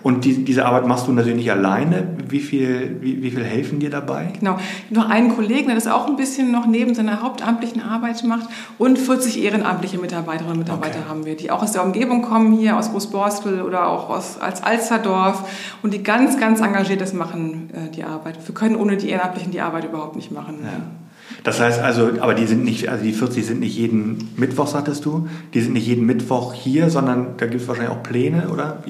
[0.03, 2.09] Und die, diese Arbeit machst du natürlich nicht alleine.
[2.29, 4.33] Wie viel, wie, wie viel helfen dir dabei?
[4.39, 4.59] Genau.
[4.59, 8.25] Ich habe noch einen Kollegen, der das auch ein bisschen noch neben seiner hauptamtlichen Arbeit
[8.25, 8.49] macht.
[8.79, 11.09] Und 40 ehrenamtliche Mitarbeiterinnen und Mitarbeiter okay.
[11.09, 14.63] haben wir, die auch aus der Umgebung kommen, hier aus Großborstel oder auch aus, als
[14.63, 15.49] Alsterdorf
[15.83, 18.39] und die ganz, ganz engagiert das machen, äh, die Arbeit.
[18.47, 20.59] Wir können ohne die Ehrenamtlichen die Arbeit überhaupt nicht machen.
[20.63, 21.02] Ja.
[21.45, 25.05] Das heißt also, aber die sind nicht, also die 40 sind nicht jeden Mittwoch, sagtest
[25.05, 25.29] du?
[25.55, 28.83] Die sind nicht jeden Mittwoch hier, sondern da gibt es wahrscheinlich auch Pläne, oder?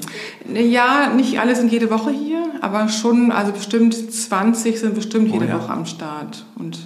[0.53, 5.45] Ja, nicht alle sind jede Woche hier, aber schon, also bestimmt 20 sind bestimmt jede
[5.45, 5.59] oh, ja.
[5.59, 6.45] Woche am Start.
[6.55, 6.79] Und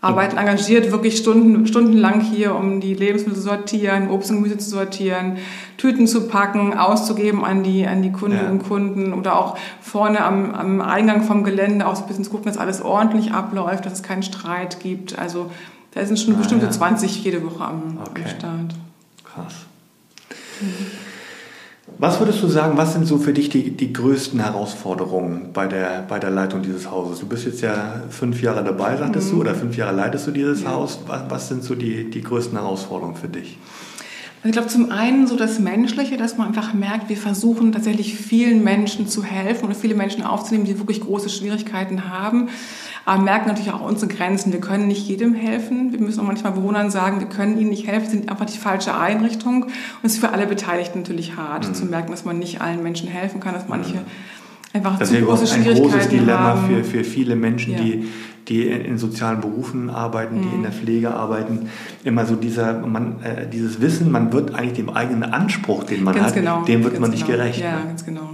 [0.00, 4.70] arbeiten engagiert wirklich Stunden, stundenlang hier, um die Lebensmittel zu sortieren, Obst und Gemüse zu
[4.70, 5.38] sortieren,
[5.76, 8.50] Tüten zu packen, auszugeben an die, an die Kundinnen ja.
[8.50, 12.46] und Kunden oder auch vorne am, am Eingang vom Gelände auch ein bisschen zu gucken,
[12.46, 15.18] dass alles ordentlich abläuft, dass es keinen Streit gibt.
[15.18, 15.50] Also
[15.94, 16.70] da sind schon ah, bestimmt ja.
[16.70, 18.22] 20 jede Woche am, okay.
[18.22, 18.74] am Start.
[19.24, 19.54] Krass.
[20.60, 21.07] Mhm.
[22.00, 26.04] Was würdest du sagen, was sind so für dich die, die größten Herausforderungen bei der,
[26.08, 27.18] bei der Leitung dieses Hauses?
[27.18, 29.34] Du bist jetzt ja fünf Jahre dabei, sagtest mhm.
[29.34, 30.70] du, oder fünf Jahre leitest du dieses ja.
[30.70, 31.00] Haus.
[31.08, 33.58] Was, was sind so die, die größten Herausforderungen für dich?
[34.44, 38.62] Ich glaube, zum einen so das Menschliche, dass man einfach merkt, wir versuchen tatsächlich vielen
[38.62, 42.48] Menschen zu helfen oder viele Menschen aufzunehmen, die wirklich große Schwierigkeiten haben
[43.08, 44.52] aber merken natürlich auch unsere Grenzen.
[44.52, 45.92] Wir können nicht jedem helfen.
[45.92, 48.94] Wir müssen auch manchmal Bewohnern sagen, wir können ihnen nicht helfen, sind einfach die falsche
[48.94, 49.62] Einrichtung.
[49.62, 49.72] Und
[50.02, 51.72] es ist für alle Beteiligten natürlich hart mhm.
[51.72, 54.00] zu merken, dass man nicht allen Menschen helfen kann, dass manche mhm.
[54.74, 55.92] einfach das zu große Schwierigkeiten haben.
[55.94, 57.80] Das ist ein großes Dilemma für, für viele Menschen, ja.
[57.80, 58.08] die
[58.48, 60.54] die in sozialen Berufen arbeiten, die mhm.
[60.54, 61.68] in der Pflege arbeiten,
[62.04, 66.14] immer so dieser, man, äh, dieses Wissen, man wird eigentlich dem eigenen Anspruch, den man
[66.14, 67.38] ganz hat, genau, dem wird man nicht genau.
[67.38, 67.60] gerecht.
[67.60, 67.86] Ja, ne?
[67.88, 68.30] ganz genau.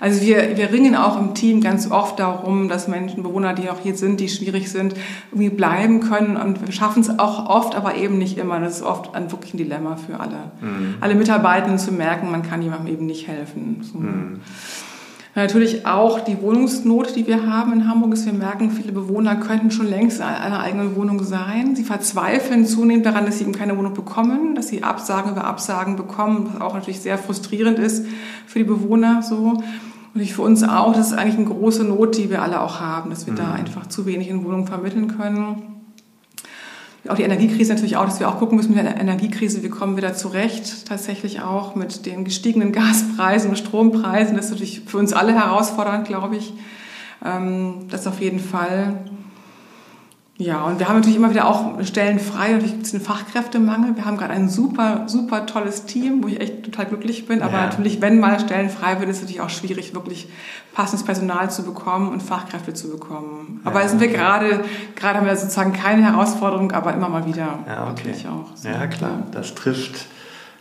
[0.00, 3.80] Also wir, wir ringen auch im Team ganz oft darum, dass Menschen, Bewohner, die auch
[3.80, 4.94] hier sind, die schwierig sind,
[5.30, 6.38] irgendwie bleiben können.
[6.38, 8.58] Und wir schaffen es auch oft, aber eben nicht immer.
[8.60, 10.52] Das ist oft ein, wirklich ein Dilemma für alle.
[10.62, 10.94] Mhm.
[11.00, 13.82] Alle Mitarbeitenden zu merken, man kann jemandem eben nicht helfen.
[13.82, 13.98] So.
[13.98, 14.40] Mhm.
[15.36, 19.70] Natürlich auch die Wohnungsnot, die wir haben in Hamburg, ist, wir merken, viele Bewohner könnten
[19.70, 21.76] schon längst in einer eigenen Wohnung sein.
[21.76, 25.94] Sie verzweifeln zunehmend daran, dass sie eben keine Wohnung bekommen, dass sie Absagen über Absagen
[25.94, 28.06] bekommen, was auch natürlich sehr frustrierend ist
[28.46, 29.62] für die Bewohner so.
[30.12, 32.80] Und ich für uns auch, das ist eigentlich eine große Not, die wir alle auch
[32.80, 33.38] haben, dass wir mhm.
[33.38, 35.69] da einfach zu wenig in Wohnungen vermitteln können.
[37.08, 39.96] Auch die Energiekrise natürlich auch, dass wir auch gucken müssen mit der Energiekrise, wie kommen
[39.96, 44.36] wir da zurecht, tatsächlich auch mit den gestiegenen Gaspreisen und Strompreisen.
[44.36, 46.52] Das ist natürlich für uns alle herausfordernd, glaube ich.
[47.24, 48.98] Ähm, das auf jeden Fall.
[50.40, 52.52] Ja, und wir haben natürlich immer wieder auch Stellen frei.
[52.52, 53.94] Natürlich gibt es einen Fachkräftemangel.
[53.96, 57.42] Wir haben gerade ein super, super tolles Team, wo ich echt total glücklich bin.
[57.42, 57.66] Aber ja.
[57.66, 60.28] natürlich, wenn mal Stellen frei wird, ist es natürlich auch schwierig, wirklich
[60.72, 63.60] passendes Personal zu bekommen und Fachkräfte zu bekommen.
[63.64, 64.64] Aber ja, sind wir gerade,
[64.96, 67.58] gerade haben wir sozusagen keine Herausforderung, aber immer mal wieder.
[67.66, 68.14] Ja, okay.
[68.26, 68.66] Auch so.
[68.66, 69.24] Ja, klar.
[69.32, 70.06] Das trifft,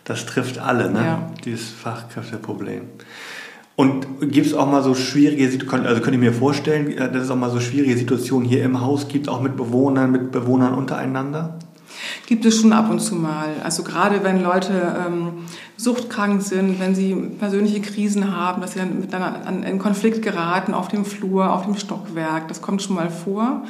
[0.03, 1.05] das trifft alle, ne?
[1.05, 1.31] Ja.
[1.45, 2.81] Dieses Fachkräfteproblem.
[3.79, 7.23] Und gibt es auch mal so schwierige Situationen, also könnte ich mir vorstellen, äh, dass
[7.23, 10.73] es auch mal so schwierige Situationen hier im Haus gibt, auch mit Bewohnern, mit Bewohnern
[10.73, 11.59] untereinander?
[12.27, 13.47] Gibt es schon ab und zu mal.
[13.63, 14.73] Also gerade wenn Leute
[15.07, 15.45] ähm,
[15.77, 20.89] suchtkrank sind, wenn sie persönliche Krisen haben, dass sie dann miteinander in Konflikt geraten auf
[20.89, 23.63] dem Flur, auf dem Stockwerk, das kommt schon mal vor.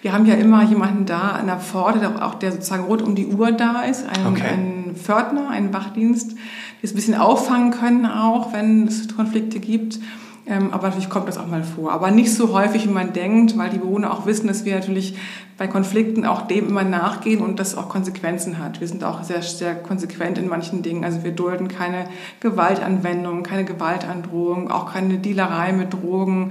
[0.00, 3.14] Wir haben ja immer jemanden da an der Pforte, der auch der sozusagen rund um
[3.14, 4.81] die Uhr da ist, einen, okay.
[4.92, 9.98] Einen Pförtner, einen Wachdienst, die es ein bisschen auffangen können auch, wenn es Konflikte gibt.
[10.44, 11.92] Ähm, aber natürlich kommt das auch mal vor.
[11.92, 15.16] Aber nicht so häufig, wie man denkt, weil die Bewohner auch wissen, dass wir natürlich
[15.56, 18.80] bei Konflikten auch dem immer nachgehen und das auch Konsequenzen hat.
[18.80, 21.04] Wir sind auch sehr, sehr konsequent in manchen Dingen.
[21.04, 22.06] Also wir dulden keine
[22.40, 26.50] Gewaltanwendung, keine Gewaltandrohung, auch keine Dealerei mit Drogen.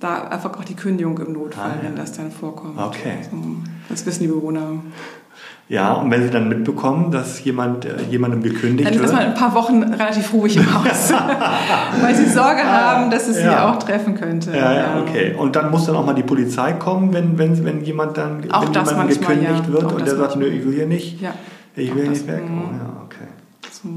[0.00, 1.82] Da einfach auch die Kündigung im Notfall, ah, ja.
[1.82, 2.78] wenn das dann vorkommt.
[2.78, 3.18] Okay.
[3.30, 3.36] So,
[3.90, 4.80] das wissen die Bewohner.
[5.68, 9.04] Ja, und wenn Sie dann mitbekommen, dass jemand äh, jemandem gekündigt dann wird.
[9.04, 11.12] Dann ist man ein paar Wochen relativ ruhig im Haus,
[12.00, 13.50] weil Sie Sorge haben, dass es ja.
[13.50, 14.56] Sie auch treffen könnte.
[14.56, 15.34] Ja, ja, okay.
[15.36, 18.62] Und dann muss dann auch mal die Polizei kommen, wenn, wenn, wenn jemand dann auch
[18.62, 19.72] wenn jemand manchmal, gekündigt ja.
[19.72, 21.20] wird auch und der sagt, nö, ich will hier nicht.
[21.20, 21.34] Ja.
[21.74, 22.42] Ich will nicht weg.
[22.46, 23.05] Oh, ja.
[23.82, 23.88] So.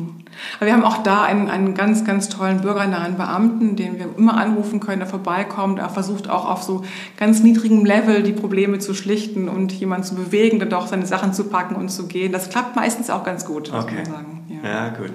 [0.58, 4.38] Aber wir haben auch da einen, einen ganz, ganz tollen bürgernahen Beamten, den wir immer
[4.38, 6.84] anrufen können, der vorbeikommt, der versucht auch auf so
[7.18, 11.34] ganz niedrigem Level die Probleme zu schlichten und jemanden zu bewegen, dann doch seine Sachen
[11.34, 12.32] zu packen und zu gehen.
[12.32, 13.96] Das klappt meistens auch ganz gut, muss okay.
[13.96, 14.62] man sagen.
[14.64, 14.70] Ja.
[14.70, 15.12] ja, gut.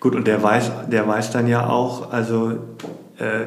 [0.00, 2.58] Gut, und der weiß, der weiß dann ja auch, also
[3.18, 3.46] äh,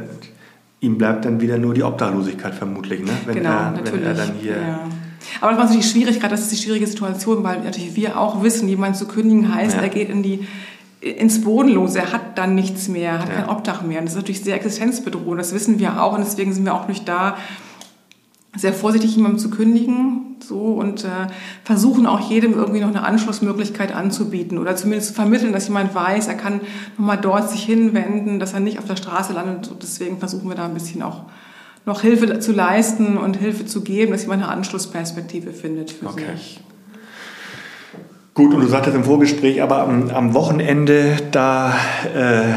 [0.80, 3.12] ihm bleibt dann wieder nur die Obdachlosigkeit vermutlich, ne?
[3.26, 3.94] wenn, genau, er, natürlich.
[3.94, 4.58] wenn er dann hier...
[4.58, 4.80] Ja
[5.42, 8.44] aber das war natürlich schwierig, gerade das ist die schwierige Situation, weil natürlich wir auch
[8.44, 9.82] wissen, jemand zu kündigen heißt, ja.
[9.82, 10.48] er geht in die
[11.00, 13.36] ins Bodenlose, er hat dann nichts mehr, hat ja.
[13.36, 14.00] kein Obdach mehr.
[14.00, 16.88] Und das ist natürlich sehr existenzbedrohend, das wissen wir auch und deswegen sind wir auch
[16.88, 17.38] nicht da,
[18.56, 21.28] sehr vorsichtig jemandem zu kündigen so und äh,
[21.64, 26.28] versuchen auch jedem irgendwie noch eine Anschlussmöglichkeit anzubieten oder zumindest zu vermitteln, dass jemand weiß,
[26.28, 26.62] er kann
[26.98, 30.56] nochmal dort sich hinwenden, dass er nicht auf der Straße landet und deswegen versuchen wir
[30.56, 31.24] da ein bisschen auch
[31.88, 36.26] noch Hilfe zu leisten und Hilfe zu geben, dass jemand eine Anschlussperspektive findet für okay.
[36.36, 36.60] sich.
[38.34, 41.74] Gut, und du sagtest im Vorgespräch, aber am, am Wochenende, da
[42.14, 42.54] äh, äh,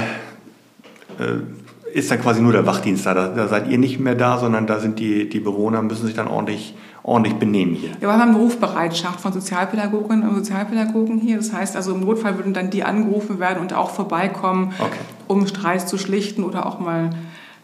[1.94, 3.14] ist dann quasi nur der Wachdienst da.
[3.14, 3.28] da.
[3.28, 3.48] da.
[3.48, 6.74] seid ihr nicht mehr da, sondern da sind die, die Bewohner, müssen sich dann ordentlich,
[7.04, 7.90] ordentlich benehmen hier.
[8.00, 11.36] Ja, wir haben eine Rufbereitschaft von Sozialpädagoginnen und Sozialpädagogen hier.
[11.36, 14.98] Das heißt also, im Notfall würden dann die angerufen werden und auch vorbeikommen, okay.
[15.28, 17.10] um Streit zu schlichten oder auch mal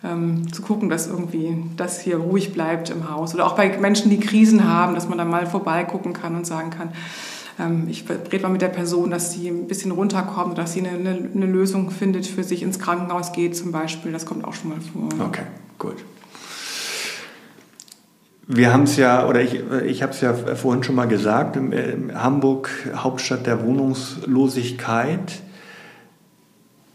[0.07, 3.35] ähm, zu gucken, dass irgendwie das hier ruhig bleibt im Haus.
[3.35, 6.71] Oder auch bei Menschen, die Krisen haben, dass man dann mal vorbeigucken kann und sagen
[6.71, 6.91] kann,
[7.59, 10.91] ähm, ich rede mal mit der Person, dass sie ein bisschen runterkommt, dass sie eine,
[10.91, 14.13] eine, eine, Lösung findet, für sich ins Krankenhaus geht zum Beispiel.
[14.13, 15.27] Das kommt auch schon mal vor.
[15.27, 15.45] Okay,
[15.79, 15.97] gut.
[18.49, 21.59] Wir haben es ja, oder ich, ich habe es ja vorhin schon mal gesagt,
[22.15, 25.41] Hamburg, Hauptstadt der Wohnungslosigkeit.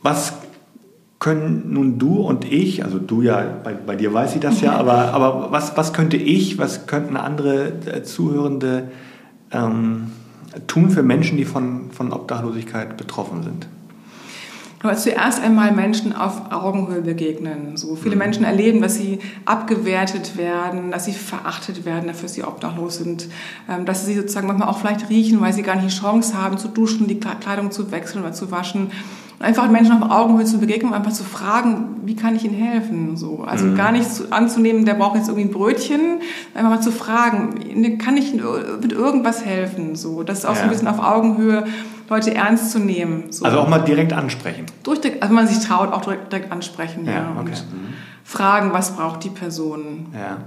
[0.02, 0.34] Was
[1.22, 4.74] können nun du und ich, also du ja, bei, bei dir weiß ich das ja,
[4.74, 8.90] aber, aber was, was könnte ich, was könnten andere äh, Zuhörende
[9.52, 10.12] ähm,
[10.66, 13.68] tun für Menschen, die von, von Obdachlosigkeit betroffen sind?
[14.82, 17.78] Aber zuerst einmal Menschen auf Augenhöhe begegnen.
[17.78, 18.20] So viele mhm.
[18.20, 23.28] Menschen erleben, dass sie abgewertet werden, dass sie verachtet werden, dafür dass sie obdachlos sind,
[23.70, 26.58] ähm, dass sie sozusagen manchmal auch vielleicht riechen, weil sie gar nicht die Chance haben
[26.58, 28.90] zu duschen, die Kleidung zu wechseln oder zu waschen
[29.42, 33.18] einfach Menschen auf Augenhöhe zu begegnen, einfach zu fragen, wie kann ich ihnen helfen?
[33.18, 33.76] So, also mhm.
[33.76, 36.20] gar nicht anzunehmen, der braucht jetzt irgendwie ein Brötchen,
[36.54, 39.96] einfach mal zu fragen, kann ich mit irgendwas helfen?
[39.96, 40.58] So, das ist auch ja.
[40.58, 41.66] so ein bisschen auf Augenhöhe,
[42.10, 43.32] Leute ernst zu nehmen.
[43.32, 43.46] So.
[43.46, 44.66] Also auch mal direkt ansprechen.
[44.84, 47.12] Durch, also man sich traut, auch direkt, direkt ansprechen, ja.
[47.14, 47.40] ja okay.
[47.40, 47.94] Und mhm.
[48.26, 50.08] fragen, was braucht die Person?
[50.14, 50.40] Ja.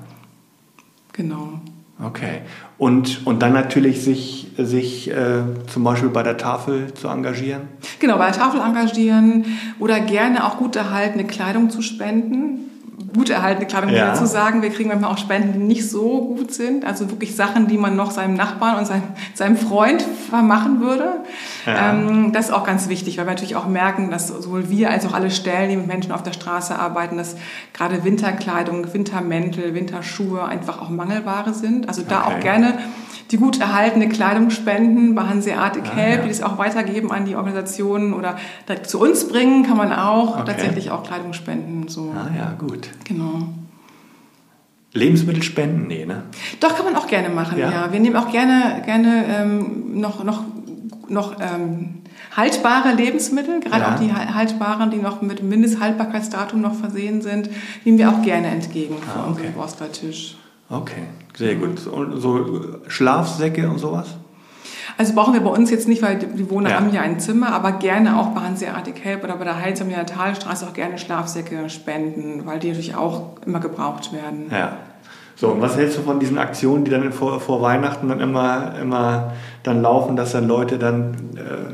[1.15, 1.61] Genau.
[2.03, 2.43] Okay.
[2.77, 7.63] Und, und dann natürlich sich, sich äh, zum Beispiel bei der Tafel zu engagieren?
[8.01, 9.45] Genau, bei der Tafel engagieren
[9.79, 12.71] oder gerne auch gut erhaltene Kleidung zu spenden.
[13.15, 14.15] Gut erhaltene Kleidung, ja.
[14.15, 14.63] zu sagen.
[14.63, 16.85] Wir kriegen manchmal auch Spenden, die nicht so gut sind.
[16.85, 19.03] Also wirklich Sachen, die man noch seinem Nachbarn und seinem,
[19.35, 21.21] seinem Freund vermachen würde.
[21.67, 21.93] Ja.
[21.93, 25.07] Ähm, das ist auch ganz wichtig, weil wir natürlich auch merken, dass sowohl wir als
[25.07, 27.37] auch alle Stellen, die mit Menschen auf der Straße arbeiten, dass
[27.73, 31.89] gerade Winterkleidung, Wintermäntel, Winterschuhe einfach auch Mangelware sind.
[31.89, 32.35] Also da okay.
[32.35, 32.79] auch gerne
[33.31, 36.23] die gut erhaltene Kleidung spenden bei Hanseatic ah, Help, ja.
[36.23, 38.37] die das auch weitergeben an die Organisationen oder
[38.83, 40.45] zu uns bringen, kann man auch okay.
[40.47, 41.89] tatsächlich auch Kleidung spenden.
[41.89, 42.13] So.
[42.15, 42.91] Ah ja, gut.
[43.05, 43.49] Genau.
[44.95, 45.89] Lebensmittel spenden?
[45.89, 46.23] Nee, ne?
[46.61, 47.71] Doch, kann man auch gerne machen, ja.
[47.71, 47.93] ja.
[47.93, 50.45] Wir nehmen auch gerne, gerne ähm, noch, noch,
[51.09, 52.03] noch ähm,
[52.37, 53.95] haltbare Lebensmittel, gerade ja.
[53.95, 57.51] auch die haltbaren, die noch mit Mindesthaltbarkeitsdatum noch versehen sind,
[57.85, 59.49] nehmen wir auch gerne entgegen ah, für okay.
[59.57, 60.37] unseren Tisch.
[60.71, 61.03] Okay,
[61.37, 61.87] sehr gut.
[61.87, 64.17] Und so Schlafsäcke und sowas?
[64.97, 66.77] Also brauchen wir bei uns jetzt nicht, weil die Bewohner ja.
[66.77, 69.95] haben ja ein Zimmer, aber gerne auch bei Hanseatic Help oder bei der Heilsam in
[69.95, 74.47] der Talstraße auch gerne Schlafsäcke spenden, weil die natürlich auch immer gebraucht werden.
[74.51, 74.79] Ja.
[75.37, 78.75] So, und was hältst du von diesen Aktionen, die dann vor, vor Weihnachten dann immer,
[78.81, 81.73] immer dann laufen, dass dann Leute dann, äh,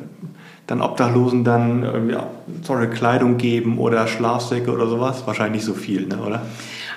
[0.67, 2.17] dann Obdachlosen dann irgendwie
[2.63, 5.27] sorry, Kleidung geben oder Schlafsäcke oder sowas?
[5.27, 6.43] Wahrscheinlich nicht so viel, ne, oder?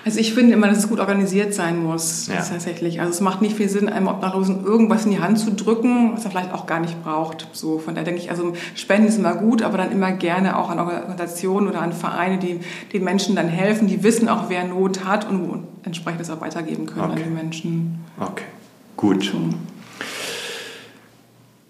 [0.05, 2.41] Also ich finde immer, dass es gut organisiert sein muss, ja.
[2.41, 2.99] tatsächlich.
[2.99, 6.25] Also es macht nicht viel Sinn, einem Obdachlosen irgendwas in die Hand zu drücken, was
[6.25, 7.47] er vielleicht auch gar nicht braucht.
[7.53, 10.69] So, von daher denke ich, also Spenden ist immer gut, aber dann immer gerne auch
[10.69, 12.59] an Organisationen oder an Vereine, die
[12.91, 16.85] den Menschen dann helfen, die wissen auch, wer Not hat und entsprechend das auch weitergeben
[16.85, 17.23] können okay.
[17.23, 18.05] an die Menschen.
[18.19, 18.43] Okay,
[18.97, 19.33] gut.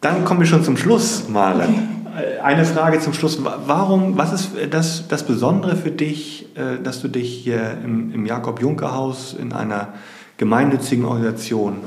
[0.01, 1.61] Dann kommen wir schon zum Schluss, Maren.
[1.61, 2.02] Okay.
[2.43, 3.39] Eine Frage zum Schluss.
[3.43, 8.25] Warum, was ist das, das Besondere für dich, äh, dass du dich hier im, im
[8.25, 9.93] Jakob-Juncker-Haus in einer
[10.37, 11.77] gemeinnützigen Organisation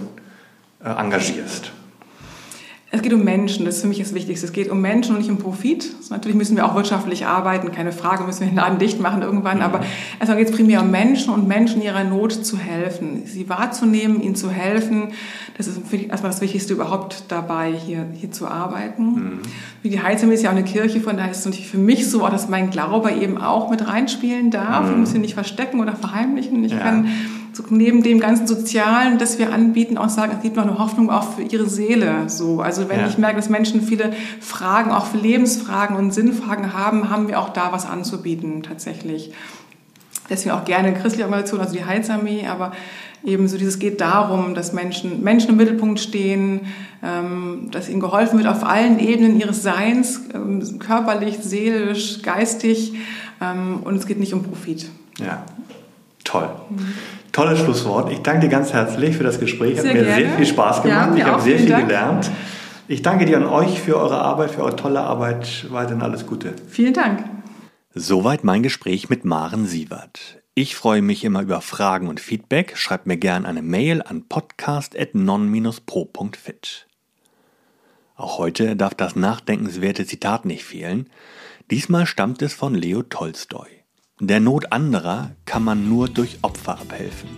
[0.85, 1.71] äh, engagierst?
[2.93, 4.47] Es geht um Menschen, das ist für mich das Wichtigste.
[4.47, 5.93] Es geht um Menschen und nicht um Profit.
[5.99, 9.23] Also natürlich müssen wir auch wirtschaftlich arbeiten, keine Frage, müssen wir den Laden dicht machen
[9.23, 9.57] irgendwann.
[9.57, 9.65] Mhm.
[9.65, 9.81] Aber
[10.21, 14.37] erstmal geht es primär um Menschen und Menschen ihrer Not zu helfen, sie wahrzunehmen, ihnen
[14.37, 15.09] zu helfen.
[15.57, 19.05] Das ist erstmal das Wichtigste überhaupt dabei, hier, hier zu arbeiten.
[19.05, 19.39] Mhm.
[19.83, 22.09] Wie die Heilsam ist ja auch eine Kirche, von daher ist es natürlich für mich
[22.09, 24.85] so, dass mein Glaube eben auch mit reinspielen darf.
[24.85, 24.93] Mhm.
[24.93, 26.63] Ich muss ihn nicht verstecken oder verheimlichen.
[26.63, 26.79] Ich ja.
[26.79, 27.09] kann
[27.57, 31.11] so neben dem ganzen Sozialen, das wir anbieten, auch sagen, es gibt noch eine Hoffnung
[31.11, 32.29] auch für ihre Seele.
[32.29, 33.07] So, also wenn ja.
[33.07, 37.49] ich merke, dass Menschen viele Fragen, auch für Lebensfragen und Sinnfragen haben, haben wir auch
[37.49, 39.33] da was anzubieten tatsächlich.
[40.29, 42.73] Deswegen auch gerne christliche Organisation, also die Heilsarmee, aber
[43.25, 46.61] eben so dieses geht darum, dass Menschen, Menschen im Mittelpunkt stehen,
[47.03, 52.93] ähm, dass ihnen geholfen wird auf allen Ebenen ihres Seins, ähm, körperlich, seelisch, geistig
[53.41, 54.91] ähm, und es geht nicht um Profit.
[55.19, 55.43] Ja,
[56.23, 56.51] toll.
[56.69, 56.95] Mhm.
[57.37, 58.11] Tolles Schlusswort.
[58.11, 59.77] Ich danke dir ganz herzlich für das Gespräch.
[59.77, 60.25] Hat sehr mir gerne.
[60.25, 61.11] sehr viel Spaß gemacht.
[61.11, 61.87] Ja, ich habe sehr viel Dank.
[61.87, 62.31] gelernt.
[62.89, 65.67] Ich danke dir an euch für eure Arbeit, für eure tolle Arbeit.
[65.69, 66.55] Weiterhin alles Gute.
[66.67, 67.23] Vielen Dank.
[67.95, 70.41] Soweit mein Gespräch mit Maren Sievert.
[70.55, 72.79] Ich freue mich immer über Fragen und Feedback.
[72.79, 76.87] Schreibt mir gerne eine Mail an podcast.non-pro.fit.
[78.15, 81.11] Auch heute darf das nachdenkenswerte Zitat nicht fehlen.
[81.71, 83.76] Diesmal stammt es von Leo Tolstoi.
[84.21, 87.29] Der Not anderer kann man nur durch Opfer abhelfen.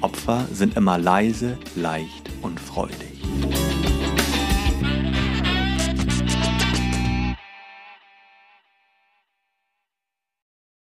[0.00, 3.22] Opfer sind immer leise, leicht und freudig.